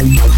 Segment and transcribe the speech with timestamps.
[0.00, 0.29] Solution.